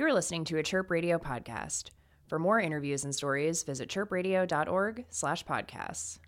You're 0.00 0.14
listening 0.14 0.44
to 0.46 0.56
a 0.56 0.62
Chirp 0.62 0.90
Radio 0.90 1.18
podcast. 1.18 1.90
For 2.26 2.38
more 2.38 2.58
interviews 2.58 3.04
and 3.04 3.14
stories, 3.14 3.62
visit 3.64 3.90
chirpradio.org 3.90 5.04
slash 5.10 5.44
podcasts. 5.44 6.18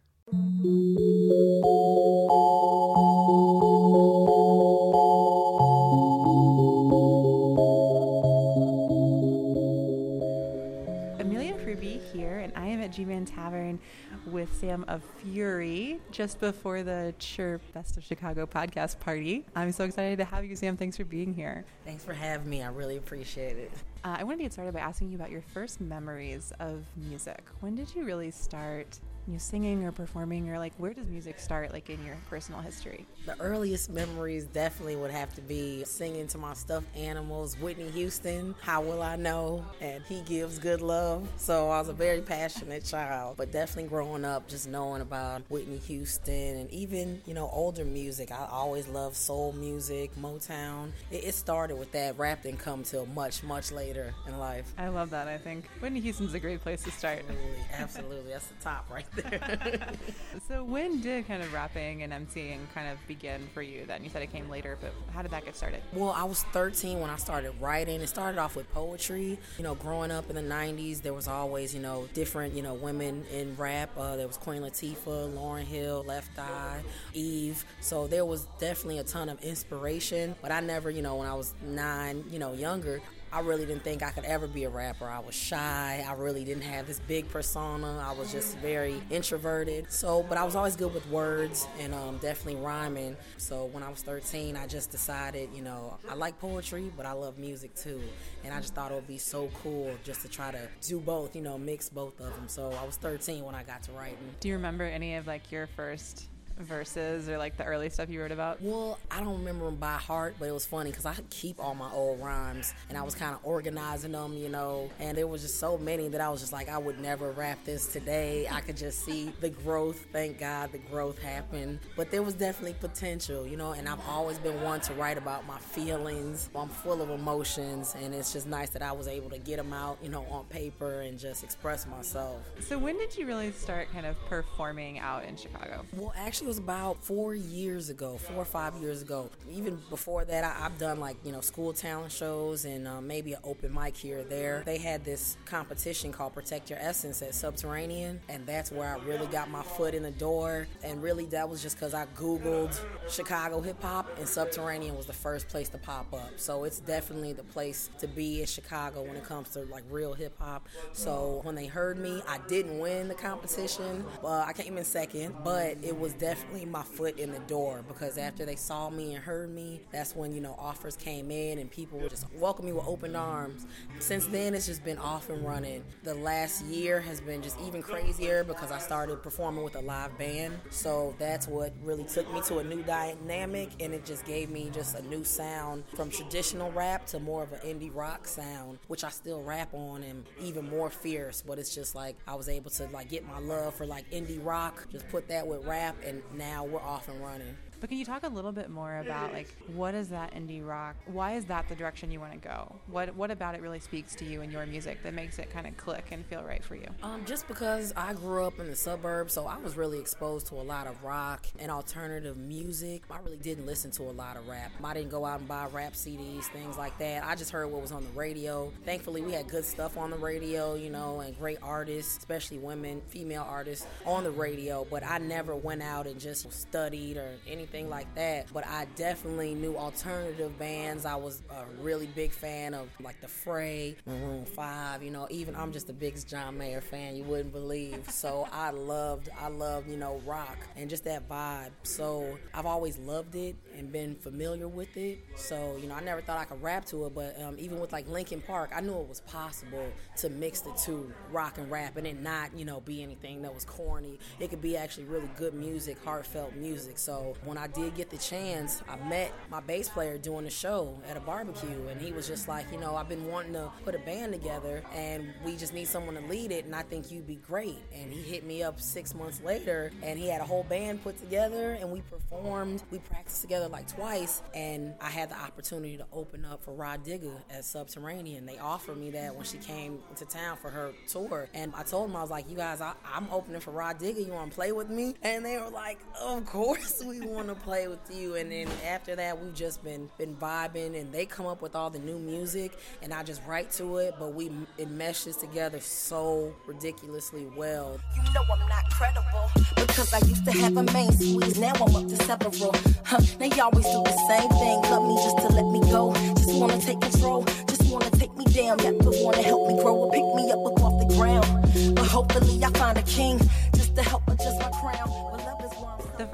With 14.26 14.54
Sam 14.58 14.84
of 14.88 15.02
Fury 15.22 16.00
just 16.10 16.40
before 16.40 16.82
the 16.82 17.14
Chirp 17.18 17.60
Best 17.72 17.96
of 17.96 18.04
Chicago 18.04 18.46
podcast 18.46 19.00
party. 19.00 19.44
I'm 19.54 19.72
so 19.72 19.84
excited 19.84 20.18
to 20.18 20.24
have 20.24 20.44
you, 20.44 20.56
Sam. 20.56 20.76
Thanks 20.76 20.96
for 20.96 21.04
being 21.04 21.34
here. 21.34 21.64
Thanks 21.84 22.04
for 22.04 22.12
having 22.12 22.48
me. 22.48 22.62
I 22.62 22.68
really 22.68 22.96
appreciate 22.96 23.56
it. 23.56 23.72
Uh, 24.04 24.16
I 24.18 24.24
wanted 24.24 24.38
to 24.38 24.42
get 24.44 24.52
started 24.52 24.74
by 24.74 24.80
asking 24.80 25.10
you 25.10 25.16
about 25.16 25.30
your 25.30 25.42
first 25.54 25.80
memories 25.80 26.52
of 26.60 26.84
music. 26.96 27.42
When 27.60 27.74
did 27.74 27.94
you 27.94 28.04
really 28.04 28.30
start 28.30 28.98
you 29.26 29.34
know, 29.34 29.38
singing 29.38 29.84
or 29.84 29.92
performing, 29.92 30.50
or 30.50 30.58
like 30.58 30.72
where 30.78 30.92
does 30.92 31.06
music 31.06 31.38
start, 31.38 31.72
like 31.72 31.88
in 31.90 32.04
your 32.04 32.16
personal 32.28 32.60
history? 32.60 33.06
The 33.24 33.38
earliest 33.40 33.90
memories 33.90 34.44
definitely 34.44 34.96
would 34.96 35.12
have 35.12 35.32
to 35.34 35.40
be 35.40 35.84
singing 35.84 36.26
to 36.28 36.38
my 36.38 36.54
stuffed 36.54 36.86
animals, 36.96 37.56
Whitney 37.58 37.90
Houston, 37.90 38.54
How 38.60 38.82
Will 38.82 39.02
I 39.02 39.16
Know, 39.16 39.64
and 39.80 40.02
He 40.04 40.22
Gives 40.22 40.58
Good 40.58 40.80
Love. 40.80 41.28
So 41.36 41.70
I 41.70 41.78
was 41.78 41.88
a 41.88 41.92
very 41.92 42.20
passionate 42.20 42.84
child, 42.84 43.36
but 43.36 43.52
definitely 43.52 43.88
growing 43.88 44.24
up 44.24 44.48
just 44.48 44.68
knowing 44.68 45.02
about 45.02 45.42
Whitney 45.48 45.78
Houston 45.78 46.56
and 46.56 46.70
even, 46.70 47.22
you 47.24 47.34
know, 47.34 47.48
older 47.52 47.84
music. 47.84 48.32
I 48.32 48.46
always 48.50 48.88
loved 48.88 49.16
soul 49.16 49.52
music, 49.52 50.10
Motown. 50.20 50.90
It, 51.10 51.24
it 51.24 51.34
started 51.34 51.76
with 51.76 51.92
that. 51.92 52.18
Rap 52.18 52.42
didn't 52.42 52.58
come 52.58 52.82
till 52.82 53.06
much, 53.06 53.42
much 53.44 53.70
later 53.70 54.14
in 54.26 54.38
life. 54.38 54.72
I 54.76 54.88
love 54.88 55.10
that, 55.10 55.28
I 55.28 55.38
think. 55.38 55.68
Whitney 55.80 56.00
Houston's 56.00 56.34
a 56.34 56.40
great 56.40 56.60
place 56.60 56.82
to 56.82 56.90
start. 56.90 57.20
Absolutely, 57.20 57.64
absolutely. 57.72 58.32
That's 58.32 58.46
the 58.46 58.54
top 58.62 58.90
right 58.90 59.06
there. 59.14 59.78
so 60.48 60.64
when 60.64 61.00
did 61.00 61.26
kind 61.26 61.42
of 61.42 61.52
rapping 61.52 62.02
and 62.02 62.12
emceeing 62.12 62.58
kind 62.74 62.88
of 62.88 62.98
begin 63.06 63.48
for 63.54 63.62
you 63.62 63.84
then? 63.86 64.02
You 64.02 64.10
said 64.10 64.22
it 64.22 64.32
came 64.32 64.48
later, 64.48 64.78
but 64.80 64.92
how 65.12 65.22
did 65.22 65.30
that 65.30 65.44
get 65.44 65.56
started? 65.56 65.82
Well, 65.92 66.10
I 66.10 66.24
was 66.24 66.42
13 66.52 67.00
when 67.00 67.10
I 67.10 67.16
started 67.16 67.52
writing. 67.60 68.00
It 68.00 68.08
started 68.08 68.38
off 68.38 68.56
with 68.56 68.70
poetry. 68.72 69.38
You 69.58 69.64
know, 69.64 69.74
growing 69.74 70.10
up 70.10 70.28
in 70.30 70.36
the 70.36 70.42
90s, 70.42 71.02
there 71.02 71.14
was 71.14 71.28
always, 71.28 71.74
you 71.74 71.80
know, 71.80 72.08
different, 72.14 72.54
you 72.54 72.62
know, 72.62 72.74
women 72.74 73.24
in 73.32 73.56
rap. 73.56 73.90
Uh, 73.96 74.16
there 74.16 74.26
was 74.26 74.36
Queen 74.36 74.62
Latifah, 74.62 75.34
Lauryn 75.34 75.64
Hill, 75.64 76.04
Left 76.06 76.38
Eye, 76.38 76.82
Eve. 77.12 77.64
So 77.80 78.06
there 78.06 78.24
was 78.24 78.46
definitely 78.58 78.98
a 78.98 79.04
ton 79.04 79.28
of 79.28 79.42
inspiration. 79.42 80.34
But 80.40 80.52
I 80.52 80.60
never, 80.60 80.90
you 80.90 81.02
know, 81.02 81.16
when 81.16 81.28
I 81.28 81.34
was 81.34 81.54
nine, 81.62 82.24
you 82.30 82.38
know, 82.38 82.52
younger, 82.52 83.00
I 83.32 83.40
really 83.40 83.64
didn't 83.64 83.82
think 83.82 84.02
I 84.02 84.10
could 84.10 84.24
ever 84.24 84.46
be 84.46 84.64
a 84.64 84.68
rapper. 84.68 85.06
I 85.06 85.18
was 85.18 85.34
shy. 85.34 86.04
I 86.06 86.12
really 86.12 86.44
didn't 86.44 86.64
have 86.64 86.86
this 86.86 87.00
big 87.00 87.30
persona. 87.30 87.98
I 88.06 88.12
was 88.12 88.30
just 88.30 88.58
very 88.58 89.00
introverted. 89.08 89.90
So, 89.90 90.22
but 90.28 90.36
I 90.36 90.44
was 90.44 90.54
always 90.54 90.76
good 90.76 90.92
with 90.92 91.08
words 91.08 91.66
and 91.80 91.94
um, 91.94 92.18
definitely 92.18 92.60
rhyming. 92.60 93.16
So 93.38 93.70
when 93.72 93.82
I 93.82 93.88
was 93.88 94.02
13, 94.02 94.54
I 94.54 94.66
just 94.66 94.90
decided, 94.90 95.48
you 95.54 95.62
know, 95.62 95.96
I 96.10 96.14
like 96.14 96.38
poetry, 96.40 96.92
but 96.94 97.06
I 97.06 97.12
love 97.12 97.38
music 97.38 97.74
too. 97.74 98.02
And 98.44 98.52
I 98.52 98.60
just 98.60 98.74
thought 98.74 98.92
it 98.92 98.94
would 98.94 99.08
be 99.08 99.18
so 99.18 99.48
cool 99.62 99.90
just 100.04 100.20
to 100.22 100.28
try 100.28 100.50
to 100.50 100.68
do 100.82 101.00
both, 101.00 101.34
you 101.34 101.40
know, 101.40 101.56
mix 101.56 101.88
both 101.88 102.20
of 102.20 102.34
them. 102.34 102.48
So 102.48 102.70
I 102.82 102.84
was 102.84 102.96
13 102.96 103.44
when 103.44 103.54
I 103.54 103.62
got 103.62 103.82
to 103.84 103.92
writing. 103.92 104.18
Do 104.40 104.48
you 104.48 104.54
remember 104.54 104.84
any 104.84 105.14
of 105.14 105.26
like 105.26 105.50
your 105.50 105.68
first 105.68 106.28
verses 106.58 107.28
or 107.28 107.38
like 107.38 107.56
the 107.56 107.64
early 107.64 107.90
stuff 107.90 108.08
you 108.08 108.20
wrote 108.20 108.32
about? 108.32 108.60
Well, 108.60 108.98
I 109.10 109.20
don't 109.20 109.38
remember 109.38 109.64
them 109.66 109.76
by 109.76 109.94
heart, 109.94 110.36
but 110.38 110.48
it 110.48 110.52
was 110.52 110.66
funny 110.66 110.90
because 110.90 111.06
I 111.06 111.14
keep 111.30 111.58
all 111.58 111.74
my 111.74 111.90
old 111.92 112.20
rhymes 112.20 112.74
and 112.88 112.98
I 112.98 113.02
was 113.02 113.14
kind 113.14 113.34
of 113.34 113.40
organizing 113.44 114.12
them, 114.12 114.34
you 114.34 114.48
know, 114.48 114.90
and 114.98 115.16
there 115.16 115.26
was 115.26 115.42
just 115.42 115.58
so 115.58 115.78
many 115.78 116.08
that 116.08 116.20
I 116.20 116.28
was 116.28 116.40
just 116.40 116.52
like, 116.52 116.68
I 116.68 116.78
would 116.78 117.00
never 117.00 117.30
rap 117.32 117.58
this 117.64 117.86
today. 117.86 118.48
I 118.50 118.60
could 118.60 118.76
just 118.76 119.04
see 119.04 119.32
the 119.40 119.50
growth. 119.50 120.06
Thank 120.12 120.38
God 120.38 120.72
the 120.72 120.78
growth 120.78 121.20
happened. 121.20 121.80
But 121.96 122.10
there 122.10 122.22
was 122.22 122.34
definitely 122.34 122.74
potential, 122.74 123.46
you 123.46 123.56
know, 123.56 123.72
and 123.72 123.88
I've 123.88 124.06
always 124.08 124.38
been 124.38 124.60
one 124.62 124.80
to 124.82 124.94
write 124.94 125.18
about 125.18 125.46
my 125.46 125.58
feelings. 125.58 126.48
I'm 126.54 126.68
full 126.68 127.02
of 127.02 127.10
emotions, 127.10 127.94
and 128.02 128.14
it's 128.14 128.32
just 128.32 128.46
nice 128.46 128.70
that 128.70 128.82
I 128.82 128.92
was 128.92 129.08
able 129.08 129.30
to 129.30 129.38
get 129.38 129.56
them 129.56 129.72
out, 129.72 129.98
you 130.02 130.08
know, 130.08 130.24
on 130.30 130.44
paper 130.46 131.02
and 131.02 131.18
just 131.18 131.44
express 131.44 131.86
myself. 131.86 132.42
So, 132.60 132.78
when 132.78 132.98
did 132.98 133.16
you 133.16 133.26
really 133.26 133.52
start 133.52 133.90
kind 133.92 134.06
of 134.06 134.16
performing 134.26 134.98
out 134.98 135.24
in 135.24 135.36
Chicago? 135.36 135.84
Well, 135.94 136.12
actually, 136.16 136.41
it 136.42 136.48
was 136.48 136.58
about 136.58 137.02
four 137.04 137.34
years 137.36 137.88
ago, 137.88 138.16
four 138.16 138.42
or 138.42 138.44
five 138.44 138.74
years 138.76 139.00
ago. 139.00 139.30
Even 139.50 139.78
before 139.90 140.24
that, 140.24 140.42
I, 140.42 140.62
have 140.62 140.76
done 140.76 140.98
like, 140.98 141.16
you 141.24 141.30
know, 141.30 141.40
school 141.40 141.72
talent 141.72 142.10
shows 142.10 142.64
and 142.64 142.88
uh, 142.88 143.00
maybe 143.00 143.32
an 143.34 143.40
open 143.44 143.72
mic 143.72 143.96
here 143.96 144.20
or 144.20 144.24
there. 144.24 144.62
They 144.66 144.78
had 144.78 145.04
this 145.04 145.36
competition 145.44 146.10
called 146.12 146.34
Protect 146.34 146.68
Your 146.68 146.80
Essence 146.80 147.22
at 147.22 147.34
Subterranean, 147.34 148.20
and 148.28 148.44
that's 148.44 148.72
where 148.72 148.88
I 148.88 148.98
really 149.04 149.26
got 149.28 149.50
my 149.50 149.62
foot 149.62 149.94
in 149.94 150.02
the 150.02 150.10
door. 150.10 150.66
And 150.82 151.00
really, 151.00 151.26
that 151.26 151.48
was 151.48 151.62
just 151.62 151.76
because 151.76 151.94
I 151.94 152.06
Googled 152.16 152.76
Chicago 153.08 153.60
hip 153.60 153.80
hop, 153.80 154.08
and 154.18 154.28
Subterranean 154.28 154.96
was 154.96 155.06
the 155.06 155.12
first 155.12 155.48
place 155.48 155.68
to 155.68 155.78
pop 155.78 156.12
up. 156.12 156.32
So 156.36 156.64
it's 156.64 156.80
definitely 156.80 157.34
the 157.34 157.44
place 157.44 157.88
to 158.00 158.08
be 158.08 158.40
in 158.40 158.46
Chicago 158.46 159.02
when 159.02 159.14
it 159.14 159.24
comes 159.24 159.50
to 159.50 159.60
like 159.66 159.84
real 159.90 160.12
hip 160.12 160.36
hop. 160.40 160.68
So 160.92 161.40
when 161.44 161.54
they 161.54 161.66
heard 161.66 161.98
me, 161.98 162.20
I 162.28 162.38
didn't 162.48 162.80
win 162.80 163.06
the 163.06 163.14
competition. 163.14 164.04
Uh, 164.24 164.44
I 164.46 164.52
came 164.52 164.76
in 164.76 164.84
second, 164.84 165.36
but 165.44 165.76
it 165.82 165.96
was 165.96 166.12
definitely 166.14 166.31
my 166.72 166.82
foot 166.82 167.18
in 167.18 167.32
the 167.32 167.38
door 167.40 167.84
because 167.86 168.16
after 168.16 168.44
they 168.44 168.56
saw 168.56 168.88
me 168.88 169.14
and 169.14 169.22
heard 169.22 169.50
me, 169.50 169.80
that's 169.90 170.16
when 170.16 170.32
you 170.32 170.40
know 170.40 170.54
offers 170.58 170.96
came 170.96 171.30
in 171.30 171.58
and 171.58 171.70
people 171.70 171.98
would 171.98 172.10
just 172.10 172.26
welcome 172.34 172.66
me 172.66 172.72
with 172.72 172.86
open 172.86 173.14
arms. 173.14 173.66
Since 173.98 174.26
then, 174.26 174.54
it's 174.54 174.66
just 174.66 174.84
been 174.84 174.98
off 174.98 175.28
and 175.28 175.44
running. 175.44 175.84
The 176.02 176.14
last 176.14 176.64
year 176.64 177.00
has 177.00 177.20
been 177.20 177.42
just 177.42 177.60
even 177.60 177.82
crazier 177.82 178.44
because 178.44 178.72
I 178.72 178.78
started 178.78 179.22
performing 179.22 179.62
with 179.64 179.76
a 179.76 179.80
live 179.80 180.16
band. 180.18 180.58
So 180.70 181.14
that's 181.18 181.46
what 181.46 181.72
really 181.82 182.04
took 182.04 182.32
me 182.32 182.40
to 182.42 182.58
a 182.58 182.64
new 182.64 182.82
dynamic 182.82 183.70
and 183.80 183.92
it 183.92 184.04
just 184.04 184.24
gave 184.24 184.50
me 184.50 184.70
just 184.72 184.96
a 184.96 185.02
new 185.08 185.24
sound 185.24 185.84
from 185.94 186.10
traditional 186.10 186.70
rap 186.72 187.06
to 187.06 187.20
more 187.20 187.42
of 187.42 187.52
an 187.52 187.60
indie 187.60 187.94
rock 187.94 188.26
sound, 188.26 188.78
which 188.88 189.04
I 189.04 189.10
still 189.10 189.42
rap 189.42 189.74
on 189.74 190.02
and 190.02 190.24
even 190.40 190.68
more 190.68 190.90
fierce. 190.90 191.42
But 191.46 191.58
it's 191.58 191.74
just 191.74 191.94
like 191.94 192.16
I 192.26 192.34
was 192.34 192.48
able 192.48 192.70
to 192.70 192.86
like 192.86 193.10
get 193.10 193.26
my 193.26 193.38
love 193.38 193.74
for 193.74 193.86
like 193.86 194.10
indie 194.10 194.44
rock, 194.44 194.86
just 194.90 195.08
put 195.10 195.28
that 195.28 195.46
with 195.46 195.66
rap, 195.66 195.96
and 196.04 196.21
now 196.34 196.64
we're 196.64 196.80
off 196.80 197.08
and 197.08 197.22
running. 197.24 197.56
But 197.82 197.88
can 197.88 197.98
you 197.98 198.04
talk 198.04 198.22
a 198.22 198.28
little 198.28 198.52
bit 198.52 198.70
more 198.70 198.98
about 198.98 199.32
like 199.32 199.48
what 199.74 199.92
is 199.92 200.10
that 200.10 200.32
indie 200.36 200.64
rock? 200.64 200.94
Why 201.06 201.32
is 201.32 201.46
that 201.46 201.68
the 201.68 201.74
direction 201.74 202.12
you 202.12 202.20
want 202.20 202.30
to 202.30 202.38
go? 202.38 202.76
What 202.86 203.16
what 203.16 203.32
about 203.32 203.56
it 203.56 203.60
really 203.60 203.80
speaks 203.80 204.14
to 204.14 204.24
you 204.24 204.40
and 204.40 204.52
your 204.52 204.64
music 204.66 205.02
that 205.02 205.14
makes 205.14 205.40
it 205.40 205.50
kind 205.50 205.66
of 205.66 205.76
click 205.76 206.06
and 206.12 206.24
feel 206.24 206.44
right 206.44 206.62
for 206.62 206.76
you? 206.76 206.86
Um, 207.02 207.24
just 207.26 207.48
because 207.48 207.92
I 207.96 208.12
grew 208.12 208.44
up 208.44 208.60
in 208.60 208.68
the 208.68 208.76
suburbs, 208.76 209.32
so 209.32 209.48
I 209.48 209.56
was 209.56 209.76
really 209.76 209.98
exposed 209.98 210.46
to 210.46 210.54
a 210.54 210.62
lot 210.62 210.86
of 210.86 211.02
rock 211.02 211.44
and 211.58 211.72
alternative 211.72 212.36
music. 212.36 213.02
I 213.10 213.18
really 213.18 213.38
didn't 213.38 213.66
listen 213.66 213.90
to 213.92 214.04
a 214.04 214.14
lot 214.14 214.36
of 214.36 214.46
rap. 214.46 214.70
I 214.84 214.94
didn't 214.94 215.10
go 215.10 215.26
out 215.26 215.40
and 215.40 215.48
buy 215.48 215.66
rap 215.66 215.94
CDs, 215.94 216.44
things 216.44 216.78
like 216.78 216.96
that. 216.98 217.24
I 217.24 217.34
just 217.34 217.50
heard 217.50 217.66
what 217.66 217.82
was 217.82 217.90
on 217.90 218.04
the 218.04 218.10
radio. 218.10 218.72
Thankfully, 218.84 219.22
we 219.22 219.32
had 219.32 219.48
good 219.48 219.64
stuff 219.64 219.96
on 219.96 220.12
the 220.12 220.18
radio, 220.18 220.76
you 220.76 220.90
know, 220.90 221.18
and 221.18 221.36
great 221.36 221.58
artists, 221.60 222.16
especially 222.18 222.58
women, 222.58 223.02
female 223.08 223.44
artists 223.50 223.88
on 224.06 224.22
the 224.22 224.30
radio. 224.30 224.86
But 224.88 225.02
I 225.02 225.18
never 225.18 225.56
went 225.56 225.82
out 225.82 226.06
and 226.06 226.20
just 226.20 226.52
studied 226.52 227.16
or 227.16 227.32
anything 227.48 227.71
anything 227.72 227.90
like 227.90 228.12
that. 228.14 228.46
But 228.52 228.66
I 228.66 228.86
definitely 228.96 229.54
knew 229.54 229.76
alternative 229.76 230.58
bands. 230.58 231.04
I 231.04 231.14
was 231.14 231.42
a 231.50 231.64
really 231.82 232.06
big 232.06 232.32
fan 232.32 232.74
of 232.74 232.88
like 233.00 233.20
The 233.20 233.28
Fray, 233.28 233.96
Maroon 234.06 234.44
5, 234.44 235.02
you 235.02 235.10
know, 235.10 235.26
even 235.30 235.56
I'm 235.56 235.72
just 235.72 235.86
the 235.86 235.92
biggest 235.92 236.28
John 236.28 236.58
Mayer 236.58 236.80
fan 236.80 237.16
you 237.16 237.24
wouldn't 237.24 237.52
believe. 237.52 238.10
So 238.10 238.46
I 238.52 238.70
loved, 238.70 239.28
I 239.40 239.48
loved, 239.48 239.88
you 239.88 239.96
know, 239.96 240.20
rock 240.26 240.58
and 240.76 240.88
just 240.90 241.04
that 241.04 241.28
vibe. 241.28 241.70
So 241.82 242.38
I've 242.54 242.66
always 242.66 242.98
loved 242.98 243.34
it 243.34 243.56
and 243.76 243.90
been 243.90 244.16
familiar 244.16 244.68
with 244.68 244.96
it. 244.96 245.20
So, 245.36 245.76
you 245.80 245.88
know, 245.88 245.94
I 245.94 246.00
never 246.00 246.20
thought 246.20 246.38
I 246.38 246.44
could 246.44 246.62
rap 246.62 246.84
to 246.86 247.06
it, 247.06 247.14
but 247.14 247.40
um, 247.40 247.56
even 247.58 247.80
with 247.80 247.92
like 247.92 248.08
Linkin 248.08 248.40
Park, 248.40 248.70
I 248.74 248.80
knew 248.80 248.98
it 248.98 249.08
was 249.08 249.20
possible 249.20 249.86
to 250.18 250.28
mix 250.28 250.60
the 250.60 250.72
two, 250.72 251.12
rock 251.30 251.58
and 251.58 251.70
rap, 251.70 251.96
and 251.96 252.06
it 252.06 252.20
not, 252.20 252.56
you 252.56 252.64
know, 252.64 252.80
be 252.80 253.02
anything 253.02 253.42
that 253.42 253.54
was 253.54 253.64
corny. 253.64 254.18
It 254.38 254.50
could 254.50 254.60
be 254.60 254.76
actually 254.76 255.04
really 255.04 255.30
good 255.36 255.54
music, 255.54 255.96
heartfelt 256.04 256.54
music. 256.54 256.98
So 256.98 257.34
when 257.44 257.56
I 257.61 257.61
did 257.66 257.94
get 257.94 258.10
the 258.10 258.18
chance, 258.18 258.82
I 258.88 258.96
met 259.08 259.32
my 259.50 259.60
bass 259.60 259.88
player 259.88 260.18
doing 260.18 260.46
a 260.46 260.50
show 260.50 260.98
at 261.08 261.16
a 261.16 261.20
barbecue, 261.20 261.88
and 261.88 262.00
he 262.00 262.12
was 262.12 262.26
just 262.26 262.48
like, 262.48 262.66
you 262.72 262.78
know, 262.78 262.96
I've 262.96 263.08
been 263.08 263.26
wanting 263.26 263.52
to 263.54 263.70
put 263.84 263.94
a 263.94 263.98
band 263.98 264.32
together, 264.32 264.82
and 264.94 265.32
we 265.44 265.56
just 265.56 265.72
need 265.72 265.86
someone 265.86 266.14
to 266.14 266.22
lead 266.22 266.52
it, 266.52 266.64
and 266.64 266.74
I 266.74 266.82
think 266.82 267.10
you'd 267.10 267.26
be 267.26 267.36
great. 267.36 267.78
And 267.94 268.12
he 268.12 268.22
hit 268.22 268.44
me 268.44 268.62
up 268.62 268.80
six 268.80 269.14
months 269.14 269.40
later, 269.44 269.90
and 270.02 270.18
he 270.18 270.28
had 270.28 270.40
a 270.40 270.44
whole 270.44 270.64
band 270.64 271.02
put 271.02 271.18
together, 271.18 271.72
and 271.72 271.90
we 271.90 272.00
performed. 272.02 272.82
We 272.90 272.98
practiced 272.98 273.42
together 273.42 273.68
like 273.68 273.88
twice, 273.88 274.42
and 274.54 274.94
I 275.00 275.10
had 275.10 275.30
the 275.30 275.38
opportunity 275.38 275.96
to 275.96 276.06
open 276.12 276.44
up 276.44 276.64
for 276.64 276.72
Rah 276.74 277.04
Digga 277.04 277.42
at 277.50 277.64
Subterranean. 277.64 278.46
They 278.46 278.58
offered 278.58 278.96
me 278.96 279.10
that 279.10 279.34
when 279.34 279.44
she 279.44 279.58
came 279.58 279.98
to 280.16 280.24
town 280.24 280.56
for 280.56 280.70
her 280.70 280.92
tour, 281.06 281.48
and 281.54 281.72
I 281.74 281.82
told 281.82 282.08
them 282.08 282.16
I 282.16 282.22
was 282.22 282.30
like, 282.30 282.48
you 282.48 282.56
guys, 282.56 282.80
I, 282.80 282.94
am 283.14 283.28
opening 283.30 283.60
for 283.60 283.70
Rah 283.70 283.98
Digga. 283.98 284.20
You 284.20 284.32
want 284.32 284.50
to 284.50 284.54
play 284.54 284.72
with 284.72 284.90
me? 284.90 285.14
And 285.22 285.44
they 285.44 285.58
were 285.58 285.70
like, 285.70 285.98
of 286.20 286.46
course 286.46 287.02
we 287.04 287.20
want 287.20 287.48
to 287.48 287.51
to 287.54 287.60
play 287.60 287.88
with 287.88 288.00
you. 288.10 288.36
And 288.36 288.50
then 288.50 288.68
after 288.86 289.14
that, 289.16 289.40
we've 289.40 289.54
just 289.54 289.82
been 289.84 290.08
been 290.18 290.34
vibing, 290.36 290.98
and 290.98 291.12
they 291.12 291.26
come 291.26 291.46
up 291.46 291.62
with 291.62 291.74
all 291.74 291.90
the 291.90 291.98
new 291.98 292.18
music, 292.18 292.72
and 293.02 293.12
I 293.12 293.22
just 293.22 293.42
write 293.46 293.70
to 293.72 293.98
it. 293.98 294.14
But 294.18 294.34
we 294.34 294.50
it 294.78 294.90
meshes 294.90 295.36
together 295.36 295.80
so 295.80 296.54
ridiculously 296.66 297.46
well. 297.56 297.98
You 298.16 298.22
know 298.32 298.42
I'm 298.52 298.68
not 298.68 298.90
credible 298.90 299.50
because 299.76 300.12
I 300.12 300.18
used 300.26 300.44
to 300.44 300.52
have 300.52 300.76
a 300.76 300.82
main 300.92 301.12
squeeze. 301.12 301.58
Now 301.58 301.72
I'm 301.74 301.96
up 301.96 302.08
to 302.08 302.16
several. 302.16 302.74
Huh, 303.04 303.20
they 303.38 303.50
always 303.60 303.84
do 303.84 304.02
the 304.02 304.18
same 304.28 304.50
thing. 304.50 304.80
Love 304.90 305.08
me 305.08 305.16
just 305.22 305.38
to 305.38 305.48
let 305.48 305.66
me 305.72 305.80
go. 305.90 306.12
Just 306.36 306.54
wanna 306.54 306.80
take 306.80 307.00
control. 307.00 307.44
Just 307.66 307.90
wanna 307.90 308.10
take 308.10 308.34
me 308.36 308.44
down. 308.46 308.78
Never 308.78 309.10
wanna 309.22 309.42
help 309.42 309.68
me 309.68 309.82
grow 309.82 309.96
or 309.96 310.10
pick 310.10 310.24
me 310.34 310.50
up 310.50 310.58
off 310.82 311.08
the 311.08 311.14
ground. 311.14 311.94
But 311.94 312.06
hopefully 312.06 312.62
I 312.64 312.70
find 312.70 312.98
a 312.98 313.02
king 313.02 313.40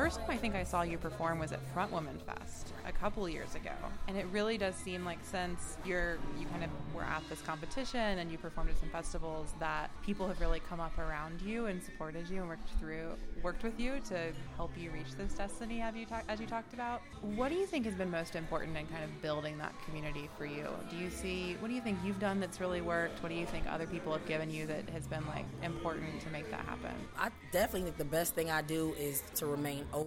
first 0.09 0.21
time 0.21 0.31
I 0.31 0.37
think 0.39 0.55
I 0.55 0.63
saw 0.63 0.81
you 0.81 0.97
perform 0.97 1.39
was 1.39 1.53
at 1.53 1.61
Front 1.75 1.93
Woman 1.93 2.19
Fest 2.25 2.73
a 2.87 2.93
couple 2.93 3.29
years 3.29 3.55
ago, 3.55 3.75
and 4.07 4.17
it 4.17 4.25
really 4.33 4.57
does 4.57 4.75
seem 4.75 5.05
like 5.05 5.19
since 5.23 5.77
you're 5.85 6.17
you 6.41 6.47
kind 6.47 6.65
of 6.65 6.71
were 6.95 7.03
at 7.03 7.23
this 7.29 7.43
competition 7.43 8.19
and 8.19 8.33
you 8.33 8.39
performed 8.39 8.71
at 8.71 8.79
some 8.79 8.89
festivals 8.89 9.53
that 9.61 9.91
people 10.03 10.27
have 10.27 10.41
really 10.41 10.61
come 10.61 10.81
up 10.81 10.97
around 10.99 11.43
you 11.43 11.67
and 11.67 11.83
supported 11.83 12.27
you 12.31 12.41
and 12.41 12.49
worked 12.49 12.71
through 12.81 13.17
worked 13.43 13.63
with 13.63 13.79
you 13.79 14.01
to 14.09 14.33
help 14.57 14.71
you 14.79 14.91
reach 14.91 15.13
this 15.19 15.35
destiny. 15.35 15.79
Have 15.79 15.95
you 15.95 16.07
as 16.31 16.41
you 16.41 16.47
talked 16.47 16.73
about? 16.73 17.03
What 17.21 17.51
do 17.51 17.57
you 17.57 17.67
think 17.67 17.85
has 17.85 17.95
been 17.95 18.11
most 18.11 18.35
important 18.35 18.79
in 18.79 18.87
kind 18.87 19.05
of 19.05 19.21
building 19.21 19.59
that 19.59 19.75
community 19.85 20.31
for 20.39 20.47
you? 20.47 20.67
Do 20.91 20.97
you 20.97 21.11
see 21.11 21.55
what 21.61 21.69
do 21.69 21.75
you 21.75 21.83
think 21.83 21.99
you've 22.03 22.19
done 22.19 22.41
that's 22.41 22.63
really 22.63 22.81
worked? 22.81 23.23
What 23.23 23.29
do 23.29 23.35
you 23.35 23.45
think 23.45 23.67
other 23.69 23.87
people 23.87 24.15
have 24.15 24.27
given 24.27 24.51
you 24.51 24.67
that 24.69 24.89
has 24.89 25.07
been 25.07 25.27
like 25.27 25.45
important 25.63 26.19
to 26.23 26.31
make 26.31 26.51
that 26.51 26.65
happen? 26.65 26.95
I 27.19 27.29
definitely 27.53 27.83
think 27.83 27.99
the 27.99 28.05
best 28.07 28.35
thing 28.35 28.51
I 28.51 28.63
do 28.63 28.95
is 28.99 29.23
to 29.35 29.47
remain 29.47 29.85
open, 29.93 29.98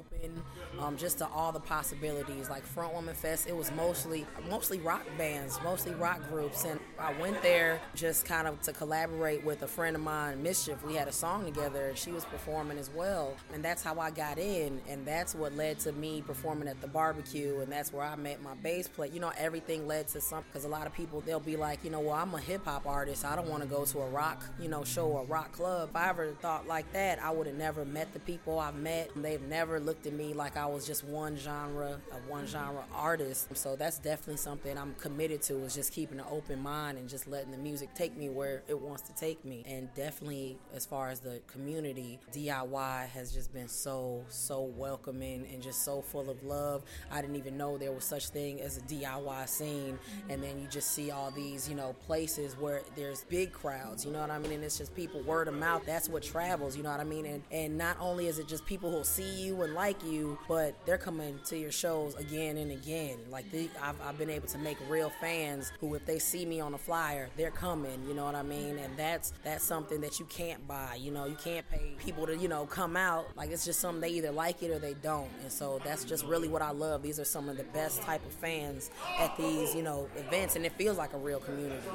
um, 0.79 0.97
just 0.97 1.17
to 1.19 1.27
all 1.27 1.51
the 1.51 1.59
possibilities. 1.59 2.49
Like 2.49 2.63
Front 2.63 2.93
Woman 2.93 3.15
Fest, 3.15 3.47
it 3.47 3.55
was 3.55 3.71
mostly 3.71 4.25
mostly 4.49 4.79
rock 4.79 5.05
bands, 5.17 5.59
mostly 5.63 5.93
rock 5.93 6.21
groups, 6.29 6.65
and 6.65 6.79
I 6.99 7.13
went 7.19 7.41
there 7.41 7.79
just 7.95 8.25
kind 8.25 8.47
of 8.47 8.61
to 8.63 8.73
collaborate 8.73 9.43
with 9.43 9.61
a 9.63 9.67
friend 9.67 9.95
of 9.95 10.01
mine, 10.01 10.41
Mischief. 10.41 10.83
We 10.83 10.95
had 10.95 11.07
a 11.07 11.11
song 11.11 11.45
together, 11.45 11.87
and 11.87 11.97
she 11.97 12.11
was 12.11 12.25
performing 12.25 12.77
as 12.77 12.89
well, 12.89 13.35
and 13.53 13.63
that's 13.63 13.83
how 13.83 13.99
I 13.99 14.11
got 14.11 14.37
in, 14.37 14.81
and 14.87 15.05
that's 15.05 15.35
what 15.35 15.55
led 15.55 15.79
to 15.79 15.91
me 15.91 16.21
performing 16.21 16.67
at 16.67 16.79
the 16.81 16.87
barbecue, 16.87 17.59
and 17.59 17.71
that's 17.71 17.93
where 17.93 18.05
I 18.05 18.15
met 18.15 18.41
my 18.41 18.55
bass 18.55 18.87
player. 18.87 19.11
You 19.11 19.19
know, 19.19 19.31
everything 19.37 19.87
led 19.87 20.07
to 20.09 20.21
something 20.21 20.45
because 20.51 20.65
a 20.65 20.69
lot 20.69 20.87
of 20.87 20.93
people 20.93 21.21
they'll 21.21 21.39
be 21.39 21.57
like, 21.57 21.83
you 21.83 21.89
know, 21.89 21.99
well, 21.99 22.15
I'm 22.15 22.33
a 22.33 22.39
hip 22.39 22.65
hop 22.65 22.85
artist, 22.85 23.25
I 23.25 23.35
don't 23.35 23.49
want 23.49 23.63
to 23.63 23.69
go 23.69 23.85
to 23.85 23.99
a 23.99 24.09
rock, 24.09 24.43
you 24.59 24.67
know, 24.67 24.83
show 24.83 25.07
or 25.07 25.25
rock 25.25 25.51
club. 25.51 25.89
If 25.89 25.95
I 25.95 26.09
ever 26.09 26.31
thought 26.41 26.67
like 26.67 26.91
that, 26.93 27.21
I 27.21 27.31
would 27.31 27.47
have 27.47 27.55
never 27.55 27.85
met 27.85 28.13
the 28.13 28.19
people 28.19 28.59
I've 28.59 28.75
met. 28.75 29.11
They've 29.15 29.41
never 29.41 29.79
looked 29.85 30.07
at 30.07 30.13
me 30.13 30.33
like 30.33 30.57
I 30.57 30.65
was 30.65 30.85
just 30.85 31.03
one 31.03 31.35
genre, 31.37 31.99
a 32.11 32.29
one 32.29 32.43
mm-hmm. 32.43 32.51
genre 32.51 32.83
artist. 32.93 33.55
So 33.55 33.75
that's 33.75 33.99
definitely 33.99 34.37
something 34.37 34.77
I'm 34.77 34.95
committed 34.95 35.41
to 35.43 35.57
is 35.63 35.75
just 35.75 35.93
keeping 35.93 36.19
an 36.19 36.25
open 36.29 36.61
mind 36.61 36.97
and 36.97 37.09
just 37.09 37.27
letting 37.27 37.51
the 37.51 37.57
music 37.57 37.93
take 37.93 38.15
me 38.15 38.29
where 38.29 38.63
it 38.67 38.79
wants 38.79 39.03
to 39.03 39.15
take 39.15 39.43
me. 39.43 39.63
And 39.67 39.93
definitely 39.95 40.57
as 40.73 40.85
far 40.85 41.09
as 41.09 41.19
the 41.19 41.41
community, 41.47 42.19
DIY 42.33 43.09
has 43.09 43.33
just 43.33 43.53
been 43.53 43.67
so, 43.67 44.23
so 44.29 44.61
welcoming 44.61 45.47
and 45.51 45.61
just 45.61 45.83
so 45.83 46.01
full 46.01 46.29
of 46.29 46.43
love. 46.43 46.83
I 47.11 47.21
didn't 47.21 47.35
even 47.35 47.57
know 47.57 47.77
there 47.77 47.91
was 47.91 48.05
such 48.05 48.29
thing 48.29 48.61
as 48.61 48.77
a 48.77 48.81
DIY 48.81 49.47
scene. 49.47 49.97
Mm-hmm. 49.97 50.31
And 50.31 50.43
then 50.43 50.59
you 50.59 50.67
just 50.67 50.91
see 50.91 51.11
all 51.11 51.31
these, 51.31 51.67
you 51.67 51.75
know, 51.75 51.95
places 52.05 52.55
where 52.57 52.81
there's 52.95 53.23
big 53.25 53.51
crowds, 53.51 54.05
you 54.05 54.11
know 54.11 54.21
what 54.21 54.31
I 54.31 54.39
mean? 54.39 54.51
And 54.51 54.63
it's 54.63 54.77
just 54.77 54.95
people 54.95 55.21
word 55.21 55.47
of 55.47 55.53
mouth. 55.53 55.83
That's 55.85 56.09
what 56.09 56.23
travels, 56.23 56.77
you 56.77 56.83
know 56.83 56.91
what 56.91 56.99
I 56.99 57.03
mean? 57.03 57.25
And 57.25 57.43
and 57.51 57.77
not 57.77 57.97
only 57.99 58.27
is 58.27 58.39
it 58.39 58.47
just 58.47 58.65
people 58.65 58.91
who'll 58.91 59.03
see 59.03 59.41
you 59.41 59.61
and 59.61 59.70
like 59.73 60.03
you, 60.03 60.37
but 60.47 60.75
they're 60.85 60.97
coming 60.97 61.39
to 61.45 61.57
your 61.57 61.71
shows 61.71 62.15
again 62.15 62.57
and 62.57 62.71
again. 62.71 63.17
Like 63.29 63.49
the, 63.51 63.69
I've, 63.81 63.99
I've 64.01 64.17
been 64.17 64.29
able 64.29 64.47
to 64.47 64.57
make 64.57 64.77
real 64.89 65.11
fans 65.21 65.71
who, 65.79 65.95
if 65.95 66.05
they 66.05 66.19
see 66.19 66.45
me 66.45 66.59
on 66.59 66.73
a 66.73 66.77
flyer, 66.77 67.29
they're 67.37 67.51
coming. 67.51 68.03
You 68.07 68.13
know 68.13 68.25
what 68.25 68.35
I 68.35 68.43
mean? 68.43 68.77
And 68.77 68.95
that's 68.97 69.33
that's 69.43 69.63
something 69.63 70.01
that 70.01 70.19
you 70.19 70.25
can't 70.25 70.65
buy. 70.67 70.95
You 70.99 71.11
know, 71.11 71.25
you 71.25 71.35
can't 71.35 71.69
pay 71.69 71.95
people 71.97 72.25
to 72.27 72.35
you 72.35 72.47
know 72.47 72.65
come 72.65 72.97
out. 72.97 73.27
Like 73.35 73.51
it's 73.51 73.65
just 73.65 73.79
something 73.79 74.01
they 74.01 74.09
either 74.09 74.31
like 74.31 74.63
it 74.63 74.71
or 74.71 74.79
they 74.79 74.95
don't. 74.95 75.29
And 75.41 75.51
so 75.51 75.79
that's 75.83 76.03
just 76.03 76.25
really 76.25 76.47
what 76.47 76.61
I 76.61 76.71
love. 76.71 77.01
These 77.01 77.19
are 77.19 77.25
some 77.25 77.49
of 77.49 77.57
the 77.57 77.63
best 77.65 78.01
type 78.01 78.25
of 78.25 78.33
fans 78.33 78.91
at 79.19 79.35
these 79.37 79.73
you 79.75 79.83
know 79.83 80.07
events, 80.17 80.55
and 80.55 80.65
it 80.65 80.73
feels 80.73 80.97
like 80.97 81.13
a 81.13 81.17
real 81.17 81.39
community. 81.39 81.87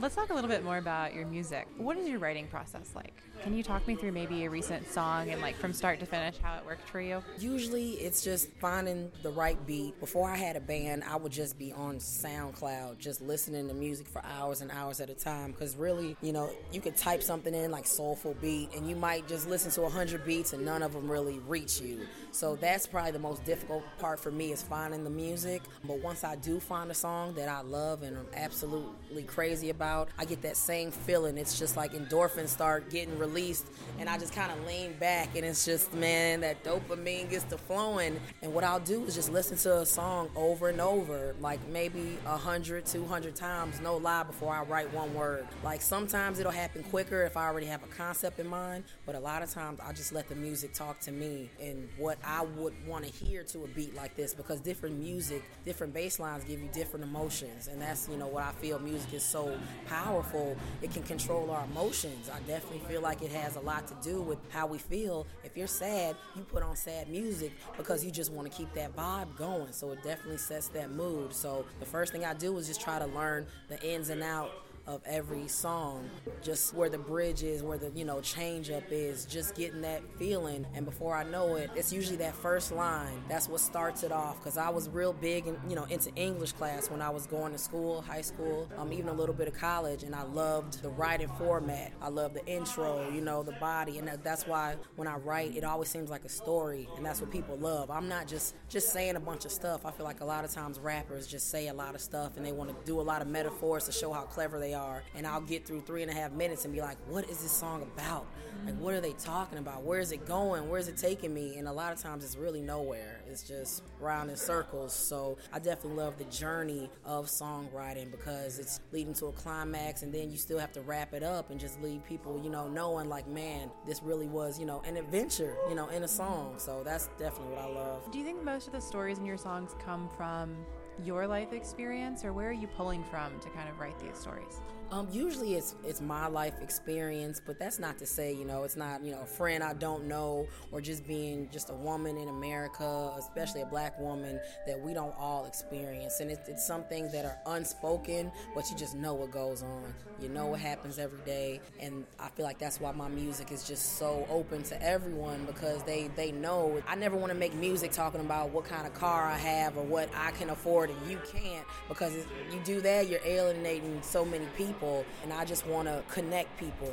Let's 0.00 0.14
talk 0.14 0.30
a 0.30 0.34
little 0.34 0.50
bit 0.50 0.64
more 0.64 0.78
about 0.78 1.14
your 1.14 1.26
music. 1.26 1.66
What 1.76 1.96
is 1.96 2.08
your 2.08 2.18
writing 2.18 2.46
process 2.46 2.90
like? 2.94 3.14
Can 3.42 3.56
you 3.56 3.62
talk 3.62 3.86
me 3.86 3.94
through 3.94 4.12
maybe 4.12 4.44
a 4.44 4.50
recent 4.50 4.90
song 4.90 5.30
and 5.30 5.40
like 5.40 5.56
from 5.56 5.72
start 5.72 6.00
to 6.00 6.06
finish 6.06 6.36
how 6.38 6.56
it 6.56 6.64
worked 6.66 6.88
for 6.88 7.00
you? 7.00 7.22
Usually 7.38 7.92
it's 7.92 8.22
just 8.22 8.48
finding 8.60 9.10
the 9.22 9.30
right 9.30 9.58
beat. 9.66 9.98
Before 9.98 10.30
I 10.30 10.36
had 10.36 10.56
a 10.56 10.60
band, 10.60 11.02
I 11.04 11.16
would 11.16 11.32
just 11.32 11.58
be 11.58 11.72
on 11.72 11.96
SoundCloud, 11.96 12.98
just 12.98 13.20
listening 13.20 13.66
to 13.68 13.74
music 13.74 14.06
for 14.06 14.22
hours 14.24 14.60
and 14.60 14.70
hours 14.70 15.00
at 15.00 15.10
a 15.10 15.14
time. 15.14 15.50
Because 15.50 15.76
really, 15.76 16.16
you 16.22 16.32
know, 16.32 16.50
you 16.72 16.80
could 16.80 16.96
type 16.96 17.22
something 17.22 17.54
in 17.54 17.70
like 17.70 17.86
soulful 17.86 18.34
beat 18.40 18.72
and 18.74 18.88
you 18.88 18.94
might 18.94 19.26
just 19.26 19.48
listen 19.48 19.70
to 19.72 19.80
100 19.82 20.24
beats 20.24 20.52
and 20.52 20.64
none 20.64 20.82
of 20.82 20.92
them 20.92 21.10
really 21.10 21.40
reach 21.40 21.80
you. 21.80 22.06
So 22.30 22.56
that's 22.56 22.86
probably 22.86 23.12
the 23.12 23.18
most 23.18 23.44
difficult 23.44 23.82
part 23.98 24.20
for 24.20 24.30
me 24.30 24.52
is 24.52 24.62
finding 24.62 25.02
the 25.04 25.10
music. 25.10 25.62
But 25.84 26.00
once 26.02 26.24
I 26.24 26.36
do 26.36 26.60
find 26.60 26.90
a 26.90 26.94
song 26.94 27.34
that 27.34 27.48
I 27.48 27.62
love 27.62 28.02
and 28.02 28.16
I'm 28.16 28.26
absolutely 28.34 29.24
crazy 29.24 29.70
about, 29.70 30.08
I 30.18 30.24
get 30.24 30.42
that 30.42 30.56
same 30.56 30.90
feeling. 30.90 31.36
It's 31.38 31.58
just 31.58 31.76
like 31.76 31.92
endorphins 31.94 32.48
start 32.48 32.90
getting 32.90 33.18
released 33.18 33.66
and 33.98 34.08
I 34.08 34.18
just 34.18 34.34
kind 34.34 34.52
of 34.52 34.64
lean 34.66 34.94
back 34.98 35.36
and 35.36 35.44
it's 35.44 35.64
just, 35.64 35.92
man, 35.94 36.40
that 36.40 36.62
dopamine 36.62 37.13
gets 37.22 37.44
to 37.44 37.58
flowing. 37.58 38.20
And 38.42 38.52
what 38.52 38.64
I'll 38.64 38.80
do 38.80 39.04
is 39.04 39.14
just 39.14 39.30
listen 39.30 39.56
to 39.58 39.80
a 39.80 39.86
song 39.86 40.30
over 40.36 40.68
and 40.68 40.80
over, 40.80 41.34
like 41.40 41.60
maybe 41.68 42.18
100, 42.24 42.86
200 42.86 43.36
times, 43.36 43.80
no 43.80 43.96
lie, 43.96 44.22
before 44.22 44.54
I 44.54 44.62
write 44.62 44.92
one 44.92 45.14
word. 45.14 45.46
Like 45.62 45.80
sometimes 45.82 46.38
it'll 46.38 46.52
happen 46.52 46.82
quicker 46.84 47.22
if 47.22 47.36
I 47.36 47.46
already 47.46 47.66
have 47.66 47.82
a 47.82 47.88
concept 47.88 48.38
in 48.38 48.46
mind, 48.46 48.84
but 49.06 49.14
a 49.14 49.20
lot 49.20 49.42
of 49.42 49.50
times 49.50 49.80
I 49.80 49.92
just 49.92 50.12
let 50.12 50.28
the 50.28 50.34
music 50.34 50.74
talk 50.74 51.00
to 51.00 51.12
me 51.12 51.50
and 51.60 51.88
what 51.96 52.18
I 52.24 52.42
would 52.42 52.74
want 52.86 53.04
to 53.04 53.10
hear 53.10 53.42
to 53.44 53.64
a 53.64 53.68
beat 53.68 53.94
like 53.94 54.16
this 54.16 54.34
because 54.34 54.60
different 54.60 54.98
music, 54.98 55.42
different 55.64 55.94
bass 55.94 56.18
lines 56.18 56.44
give 56.44 56.60
you 56.60 56.68
different 56.72 57.04
emotions. 57.04 57.68
And 57.68 57.80
that's, 57.80 58.08
you 58.08 58.16
know, 58.16 58.26
what 58.26 58.44
I 58.44 58.52
feel 58.52 58.78
music 58.78 59.14
is 59.14 59.22
so 59.22 59.56
powerful. 59.86 60.56
It 60.82 60.92
can 60.92 61.02
control 61.02 61.50
our 61.50 61.64
emotions. 61.64 62.30
I 62.30 62.38
definitely 62.46 62.80
feel 62.88 63.00
like 63.00 63.22
it 63.22 63.32
has 63.32 63.56
a 63.56 63.60
lot 63.60 63.86
to 63.88 63.94
do 64.02 64.20
with 64.20 64.38
how 64.50 64.66
we 64.66 64.78
feel. 64.78 65.26
If 65.42 65.56
you're 65.56 65.66
sad, 65.66 66.16
you 66.36 66.42
put 66.42 66.62
on 66.62 66.76
sad 66.76 67.03
music 67.08 67.52
because 67.76 68.04
you 68.04 68.10
just 68.10 68.32
want 68.32 68.50
to 68.50 68.56
keep 68.56 68.72
that 68.74 68.94
vibe 68.96 69.36
going. 69.36 69.72
So 69.72 69.92
it 69.92 70.02
definitely 70.02 70.38
sets 70.38 70.68
that 70.68 70.90
mood. 70.90 71.34
So 71.34 71.64
the 71.80 71.86
first 71.86 72.12
thing 72.12 72.24
I 72.24 72.34
do 72.34 72.56
is 72.58 72.66
just 72.66 72.80
try 72.80 72.98
to 72.98 73.06
learn 73.06 73.46
the 73.68 73.82
ins 73.82 74.10
and 74.10 74.22
out 74.22 74.50
of 74.86 75.00
every 75.06 75.48
song 75.48 76.08
just 76.42 76.74
where 76.74 76.88
the 76.88 76.98
bridge 76.98 77.42
is 77.42 77.62
where 77.62 77.78
the 77.78 77.90
you 77.94 78.04
know 78.04 78.20
change 78.20 78.70
up 78.70 78.82
is 78.90 79.24
just 79.24 79.54
getting 79.54 79.80
that 79.80 80.02
feeling. 80.18 80.66
And 80.74 80.84
before 80.84 81.16
i 81.16 81.24
know 81.24 81.56
it 81.56 81.70
it's 81.74 81.92
usually 81.92 82.16
that 82.18 82.34
first 82.34 82.72
line. 82.72 83.22
That's 83.28 83.48
what 83.48 83.60
starts 83.60 84.02
it 84.02 84.12
off 84.12 84.38
because 84.38 84.58
i 84.58 84.68
was 84.68 84.88
real 84.88 85.12
big 85.12 85.46
and 85.46 85.58
you 85.68 85.76
know 85.76 85.84
into 85.84 86.14
english 86.16 86.52
class 86.52 86.90
when 86.90 87.00
i 87.00 87.10
was 87.10 87.26
going 87.26 87.52
to 87.52 87.58
school 87.58 88.02
high 88.02 88.20
school 88.20 88.68
um, 88.76 88.92
even 88.92 89.08
a 89.08 89.12
little 89.12 89.34
bit 89.34 89.48
of 89.48 89.54
college. 89.54 90.02
And 90.02 90.14
i 90.14 90.22
loved 90.22 90.82
the 90.82 90.90
writing 90.90 91.30
format. 91.38 91.92
I 92.02 92.08
love 92.08 92.34
the 92.34 92.44
intro 92.46 93.10
you 93.10 93.20
know 93.20 93.42
the 93.42 93.52
body. 93.52 93.98
And 93.98 94.08
that's 94.22 94.46
why 94.46 94.76
when 94.96 95.08
i 95.08 95.16
write 95.16 95.56
it 95.56 95.64
always 95.64 95.88
seems 95.88 96.10
like 96.10 96.24
a 96.24 96.28
story. 96.28 96.88
And 96.96 97.06
that's 97.06 97.20
what 97.20 97.30
people 97.30 97.56
love. 97.56 97.90
I'm 97.90 98.08
not 98.08 98.28
just 98.28 98.54
just 98.68 98.92
saying 98.92 99.16
a 99.16 99.20
bunch 99.20 99.44
of 99.44 99.52
stuff. 99.52 99.86
I 99.86 99.90
feel 99.90 100.04
like 100.04 100.20
a 100.20 100.24
lot 100.24 100.44
of 100.44 100.50
times 100.50 100.78
rappers 100.78 101.26
just 101.26 101.50
say 101.50 101.68
a 101.68 101.74
lot 101.74 101.94
of 101.94 102.00
stuff 102.00 102.36
and 102.36 102.44
they 102.44 102.52
want 102.52 102.70
to 102.70 102.76
do 102.84 103.00
a 103.00 103.02
lot 103.02 103.22
of 103.22 103.28
metaphors 103.28 103.84
to 103.86 103.92
show 103.92 104.12
how 104.12 104.22
clever 104.22 104.58
they 104.58 104.73
are. 104.74 105.02
And 105.14 105.26
I'll 105.26 105.40
get 105.40 105.66
through 105.66 105.82
three 105.82 106.02
and 106.02 106.10
a 106.10 106.14
half 106.14 106.32
minutes 106.32 106.64
and 106.64 106.74
be 106.74 106.80
like, 106.80 106.98
what 107.08 107.28
is 107.28 107.38
this 107.38 107.52
song 107.52 107.82
about? 107.82 108.26
Like, 108.64 108.78
what 108.78 108.94
are 108.94 109.00
they 109.00 109.12
talking 109.12 109.58
about? 109.58 109.82
Where 109.82 110.00
is 110.00 110.12
it 110.12 110.26
going? 110.26 110.68
Where 110.68 110.78
is 110.78 110.88
it 110.88 110.96
taking 110.96 111.34
me? 111.34 111.56
And 111.58 111.68
a 111.68 111.72
lot 111.72 111.92
of 111.92 111.98
times 111.98 112.24
it's 112.24 112.36
really 112.36 112.62
nowhere. 112.62 113.20
It's 113.28 113.42
just 113.42 113.82
round 114.00 114.30
in 114.30 114.36
circles. 114.36 114.94
So 114.94 115.36
I 115.52 115.58
definitely 115.58 116.02
love 116.02 116.18
the 116.18 116.24
journey 116.24 116.90
of 117.04 117.26
songwriting 117.26 118.10
because 118.10 118.58
it's 118.58 118.80
leading 118.92 119.12
to 119.14 119.26
a 119.26 119.32
climax 119.32 120.02
and 120.02 120.12
then 120.12 120.30
you 120.30 120.36
still 120.36 120.58
have 120.58 120.72
to 120.72 120.80
wrap 120.80 121.12
it 121.12 121.22
up 121.22 121.50
and 121.50 121.60
just 121.60 121.80
leave 121.82 122.04
people, 122.04 122.40
you 122.42 122.50
know, 122.50 122.68
knowing 122.68 123.08
like, 123.08 123.28
man, 123.28 123.70
this 123.86 124.02
really 124.02 124.28
was, 124.28 124.58
you 124.58 124.66
know, 124.66 124.82
an 124.86 124.96
adventure, 124.96 125.56
you 125.68 125.74
know, 125.74 125.88
in 125.88 126.04
a 126.04 126.08
song. 126.08 126.54
So 126.56 126.82
that's 126.84 127.08
definitely 127.18 127.54
what 127.54 127.64
I 127.64 127.68
love. 127.68 128.10
Do 128.10 128.18
you 128.18 128.24
think 128.24 128.42
most 128.42 128.66
of 128.66 128.72
the 128.72 128.80
stories 128.80 129.18
in 129.18 129.26
your 129.26 129.38
songs 129.38 129.74
come 129.84 130.08
from 130.16 130.56
your 131.02 131.26
life 131.26 131.52
experience, 131.52 132.24
or 132.24 132.32
where 132.32 132.48
are 132.48 132.52
you 132.52 132.66
pulling 132.66 133.02
from 133.04 133.38
to 133.40 133.48
kind 133.50 133.68
of 133.68 133.80
write 133.80 133.98
these 133.98 134.16
stories? 134.16 134.60
Um, 134.90 135.08
usually 135.10 135.54
it's 135.54 135.74
it's 135.84 136.00
my 136.00 136.28
life 136.28 136.54
experience, 136.62 137.40
but 137.44 137.58
that's 137.58 137.78
not 137.78 137.98
to 137.98 138.06
say 138.06 138.32
you 138.32 138.44
know 138.44 138.62
it's 138.62 138.76
not 138.76 139.02
you 139.02 139.10
know 139.12 139.22
a 139.22 139.26
friend 139.26 139.62
I 139.64 139.72
don't 139.74 140.04
know 140.06 140.46
or 140.70 140.80
just 140.80 141.06
being 141.06 141.48
just 141.52 141.70
a 141.70 141.74
woman 141.74 142.16
in 142.16 142.28
America, 142.28 143.12
especially 143.18 143.62
a 143.62 143.66
black 143.66 143.98
woman 143.98 144.38
that 144.66 144.78
we 144.80 144.94
don't 144.94 145.14
all 145.18 145.46
experience, 145.46 146.20
and 146.20 146.30
it's, 146.30 146.48
it's 146.48 146.64
some 146.64 146.84
things 146.84 147.12
that 147.12 147.24
are 147.24 147.38
unspoken, 147.46 148.30
but 148.54 148.70
you 148.70 148.76
just 148.76 148.94
know 148.94 149.14
what 149.14 149.32
goes 149.32 149.62
on. 149.62 149.94
You 150.20 150.28
know 150.28 150.46
what 150.46 150.60
happens 150.60 150.98
every 150.98 151.18
day, 151.24 151.60
and 151.80 152.04
I 152.20 152.28
feel 152.28 152.44
like 152.44 152.58
that's 152.58 152.80
why 152.80 152.92
my 152.92 153.08
music 153.08 153.50
is 153.50 153.66
just 153.66 153.98
so 153.98 154.26
open 154.30 154.62
to 154.64 154.80
everyone 154.80 155.44
because 155.44 155.82
they 155.82 156.08
they 156.14 156.30
know. 156.30 156.80
I 156.86 156.94
never 156.94 157.16
want 157.16 157.32
to 157.32 157.38
make 157.38 157.54
music 157.54 157.90
talking 157.90 158.20
about 158.20 158.50
what 158.50 158.64
kind 158.64 158.86
of 158.86 158.94
car 158.94 159.24
I 159.24 159.38
have 159.38 159.76
or 159.76 159.82
what 159.82 160.08
I 160.14 160.30
can 160.32 160.50
afford 160.50 160.90
and 160.90 161.10
you 161.10 161.18
can't 161.32 161.66
because 161.88 162.14
you 162.52 162.60
do 162.64 162.80
that, 162.82 163.08
you're 163.08 163.20
alienating 163.24 164.00
so 164.02 164.24
many 164.24 164.46
people 164.56 164.83
people, 164.84 165.04
and 165.22 165.32
I 165.32 165.44
just 165.44 165.66
want 165.66 165.88
to 165.88 166.02
connect 166.08 166.58
people. 166.58 166.92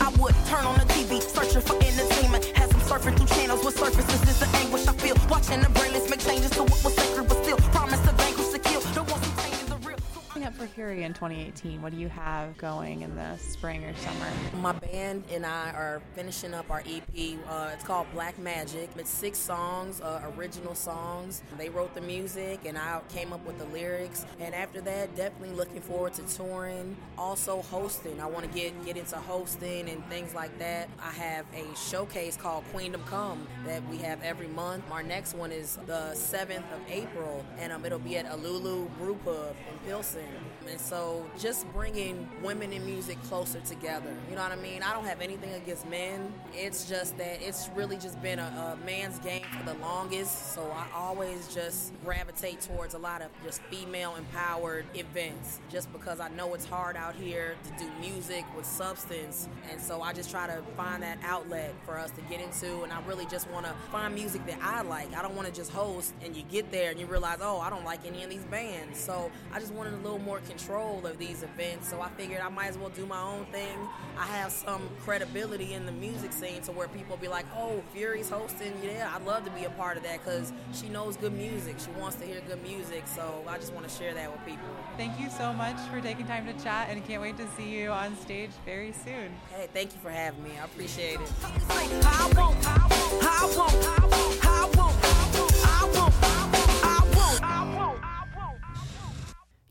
I 0.00 0.12
would 0.18 0.34
turn 0.46 0.64
on 0.64 0.78
the 0.78 0.84
TV, 0.92 1.20
searching 1.20 1.60
for 1.60 1.76
entertainment. 1.76 2.44
Has 2.56 2.70
them 2.70 2.80
surfing 2.80 3.16
through 3.16 3.26
channels 3.26 3.64
with 3.64 3.78
surfaces. 3.78 4.22
Is 4.28 4.40
the 4.40 4.48
anguish 4.58 4.86
I 4.86 4.92
feel. 4.94 5.16
Watching 5.28 5.60
the 5.60 5.70
brainless 5.70 6.10
make 6.10 6.20
changes 6.20 6.50
to 6.52 6.62
what 6.62 6.84
was 6.84 6.94
sacred, 6.94 7.28
but 7.28 7.42
still 7.42 7.58
promise 7.70 8.00
to 8.00 8.12
vanquish 8.12 8.48
the 8.48 8.58
kill. 8.58 8.80
The 8.80 9.02
ones 9.04 9.24
who 9.26 9.42
tainted 9.42 9.68
the 9.68 9.88
real. 9.88 9.98
Coming 10.30 10.48
up 10.48 10.54
for 10.54 10.66
Fury 10.66 11.04
in 11.04 11.12
2018, 11.12 11.80
what 11.82 11.92
do 11.92 11.98
you 11.98 12.08
have 12.08 12.56
going 12.56 13.02
in 13.02 13.14
the 13.14 13.36
spring 13.36 13.84
or 13.84 13.94
summer? 13.96 14.26
My 14.60 14.72
band 14.92 15.24
and 15.32 15.44
I 15.44 15.70
are 15.70 16.02
finishing 16.14 16.54
up 16.54 16.70
our 16.70 16.82
EP. 16.86 17.38
Uh, 17.48 17.70
it's 17.72 17.84
called 17.84 18.06
Black 18.12 18.38
Magic. 18.38 18.90
It's 18.96 19.10
six 19.10 19.38
songs, 19.38 20.00
uh, 20.00 20.30
original 20.36 20.74
songs. 20.74 21.42
They 21.58 21.68
wrote 21.68 21.94
the 21.94 22.00
music 22.00 22.60
and 22.66 22.76
I 22.76 23.00
came 23.08 23.32
up 23.32 23.44
with 23.46 23.58
the 23.58 23.64
lyrics. 23.66 24.26
And 24.38 24.54
after 24.54 24.80
that, 24.82 25.16
definitely 25.16 25.56
looking 25.56 25.80
forward 25.80 26.14
to 26.14 26.22
touring. 26.22 26.96
Also 27.16 27.62
hosting. 27.62 28.20
I 28.20 28.26
want 28.26 28.50
to 28.50 28.58
get 28.58 28.84
get 28.84 28.96
into 28.96 29.16
hosting 29.16 29.88
and 29.88 30.04
things 30.06 30.34
like 30.34 30.56
that. 30.58 30.88
I 31.00 31.10
have 31.12 31.46
a 31.54 31.64
showcase 31.76 32.36
called 32.36 32.64
Queendom 32.72 33.02
Come 33.06 33.46
that 33.66 33.86
we 33.88 33.96
have 33.98 34.22
every 34.22 34.48
month. 34.48 34.84
Our 34.90 35.02
next 35.02 35.34
one 35.34 35.52
is 35.52 35.78
the 35.86 36.12
7th 36.14 36.58
of 36.58 36.80
April, 36.88 37.44
and 37.58 37.72
um, 37.72 37.84
it'll 37.84 37.98
be 37.98 38.16
at 38.18 38.26
Alulu 38.26 38.88
Brew 38.98 39.16
Pub 39.24 39.54
in 39.70 39.78
Pilsen. 39.88 40.20
And 40.68 40.80
so 40.80 41.24
just 41.38 41.70
bringing 41.72 42.28
women 42.42 42.72
in 42.72 42.84
music 42.84 43.22
closer 43.24 43.60
together. 43.60 44.14
You 44.28 44.36
know 44.36 44.42
what 44.42 44.52
I 44.52 44.56
mean? 44.56 44.81
I 44.82 44.92
don't 44.92 45.04
have 45.04 45.20
anything 45.20 45.52
against 45.54 45.86
men. 45.88 46.32
It's 46.52 46.88
just 46.88 47.16
that 47.18 47.40
it's 47.40 47.68
really 47.74 47.96
just 47.96 48.20
been 48.20 48.38
a, 48.38 48.76
a 48.82 48.84
man's 48.84 49.18
game 49.20 49.44
for 49.56 49.64
the 49.64 49.78
longest. 49.78 50.54
So 50.54 50.62
I 50.74 50.86
always 50.94 51.52
just 51.54 51.92
gravitate 52.04 52.60
towards 52.60 52.94
a 52.94 52.98
lot 52.98 53.22
of 53.22 53.28
just 53.44 53.62
female 53.62 54.16
empowered 54.16 54.84
events 54.94 55.60
just 55.70 55.92
because 55.92 56.20
I 56.20 56.28
know 56.30 56.54
it's 56.54 56.64
hard 56.64 56.96
out 56.96 57.14
here 57.14 57.54
to 57.64 57.84
do 57.84 57.90
music 58.00 58.44
with 58.56 58.66
substance. 58.66 59.48
And 59.70 59.80
so 59.80 60.02
I 60.02 60.12
just 60.12 60.30
try 60.30 60.46
to 60.46 60.62
find 60.76 61.02
that 61.02 61.18
outlet 61.24 61.74
for 61.84 61.98
us 61.98 62.10
to 62.12 62.20
get 62.22 62.40
into. 62.40 62.82
And 62.82 62.92
I 62.92 63.00
really 63.06 63.26
just 63.26 63.48
want 63.50 63.66
to 63.66 63.74
find 63.90 64.14
music 64.14 64.44
that 64.46 64.58
I 64.62 64.82
like. 64.82 65.14
I 65.14 65.22
don't 65.22 65.36
want 65.36 65.46
to 65.46 65.54
just 65.54 65.70
host 65.70 66.14
and 66.24 66.34
you 66.34 66.42
get 66.50 66.72
there 66.72 66.90
and 66.90 66.98
you 66.98 67.06
realize, 67.06 67.38
oh, 67.40 67.60
I 67.60 67.70
don't 67.70 67.84
like 67.84 68.00
any 68.06 68.24
of 68.24 68.30
these 68.30 68.44
bands. 68.44 68.98
So 68.98 69.30
I 69.52 69.60
just 69.60 69.72
wanted 69.72 69.94
a 69.94 69.98
little 69.98 70.18
more 70.18 70.40
control 70.40 71.06
of 71.06 71.18
these 71.18 71.42
events. 71.42 71.88
So 71.88 72.00
I 72.00 72.08
figured 72.10 72.40
I 72.40 72.48
might 72.48 72.68
as 72.68 72.78
well 72.78 72.90
do 72.90 73.06
my 73.06 73.20
own 73.20 73.44
thing. 73.46 73.76
I 74.18 74.26
have 74.26 74.50
some 74.50 74.71
Um, 74.72 74.88
credibility 75.04 75.74
in 75.74 75.84
the 75.84 75.92
music 75.92 76.32
scene 76.32 76.62
to 76.62 76.72
where 76.72 76.88
people 76.88 77.18
be 77.18 77.28
like, 77.28 77.44
oh, 77.54 77.82
Fury's 77.92 78.30
hosting. 78.30 78.72
Yeah, 78.82 79.12
I'd 79.14 79.26
love 79.26 79.44
to 79.44 79.50
be 79.50 79.64
a 79.64 79.70
part 79.70 79.98
of 79.98 80.02
that 80.04 80.24
because 80.24 80.50
she 80.72 80.88
knows 80.88 81.16
good 81.16 81.34
music. 81.34 81.76
She 81.78 81.90
wants 82.00 82.16
to 82.16 82.24
hear 82.24 82.40
good 82.46 82.62
music. 82.62 83.04
So 83.06 83.44
I 83.46 83.58
just 83.58 83.74
want 83.74 83.86
to 83.86 83.94
share 83.94 84.14
that 84.14 84.32
with 84.32 84.42
people. 84.46 84.64
Thank 84.96 85.20
you 85.20 85.28
so 85.28 85.52
much 85.52 85.76
for 85.90 86.00
taking 86.00 86.26
time 86.26 86.46
to 86.46 86.64
chat 86.64 86.88
and 86.90 87.06
can't 87.06 87.20
wait 87.20 87.36
to 87.36 87.46
see 87.56 87.68
you 87.68 87.90
on 87.90 88.16
stage 88.16 88.50
very 88.64 88.92
soon. 88.92 89.34
Hey, 89.50 89.68
thank 89.74 89.92
you 89.92 90.00
for 90.00 90.10
having 90.10 90.42
me. 90.42 90.52
I 90.58 90.64
appreciate 90.64 91.20
it. 91.20 91.30
I 91.42 92.32
won't, 92.34 92.66
I 92.66 92.88
won't, 92.88 93.24
I 93.24 93.54
won't. 93.56 93.92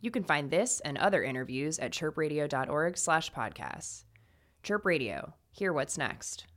You 0.04 0.10
can 0.10 0.24
find 0.24 0.50
this 0.50 0.80
and 0.80 0.98
other 0.98 1.24
interviews 1.24 1.78
at 1.78 1.92
chirpradio.org 1.92 2.98
slash 2.98 3.32
podcasts. 3.32 4.04
Chirp 4.64 4.86
Radio. 4.86 5.34
Hear 5.52 5.74
what's 5.74 5.98
next. 5.98 6.46